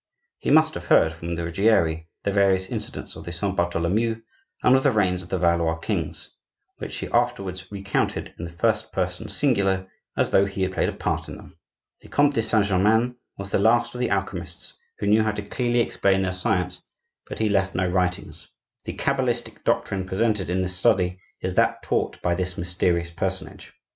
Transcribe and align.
He 0.39 0.49
must 0.49 0.73
have 0.73 0.87
heard 0.87 1.13
from 1.13 1.35
the 1.35 1.43
Ruggieri 1.45 2.07
the 2.23 2.31
various 2.31 2.65
incidents 2.65 3.15
of 3.15 3.23
the 3.23 3.31
Saint 3.31 3.55
Bartholomew 3.55 4.19
and 4.63 4.75
of 4.75 4.81
the 4.81 4.89
reigns 4.89 5.21
of 5.21 5.29
the 5.29 5.37
Valois 5.37 5.75
kings, 5.77 6.29
which 6.79 6.95
he 6.95 7.07
afterwards 7.09 7.71
recounted 7.71 8.33
in 8.39 8.45
the 8.45 8.49
first 8.49 8.91
person 8.91 9.29
singular, 9.29 9.85
as 10.17 10.31
though 10.31 10.45
he 10.45 10.63
had 10.63 10.71
played 10.71 10.89
a 10.89 10.93
part 10.93 11.27
in 11.27 11.37
them. 11.37 11.59
The 12.01 12.07
Comte 12.07 12.33
de 12.33 12.41
Saint 12.41 12.65
Germain 12.65 13.15
was 13.37 13.51
the 13.51 13.59
last 13.59 13.93
of 13.93 13.99
the 13.99 14.09
alchemists 14.09 14.73
who 14.97 15.05
knew 15.05 15.21
how 15.21 15.33
to 15.33 15.43
clearly 15.43 15.81
explain 15.81 16.23
their 16.23 16.31
science; 16.33 16.81
but 17.27 17.37
he 17.37 17.47
left 17.47 17.75
no 17.75 17.87
writings. 17.87 18.47
The 18.85 18.93
cabalistic 18.93 19.63
doctrine 19.63 20.07
presented 20.07 20.49
in 20.49 20.63
this 20.63 20.75
Study 20.75 21.19
is 21.41 21.53
that 21.53 21.83
taught 21.83 22.19
by 22.23 22.33
this 22.33 22.57
mysterious 22.57 23.11
personage. 23.11 23.71